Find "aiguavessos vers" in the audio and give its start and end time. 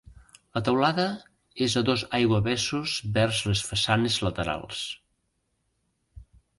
2.21-3.45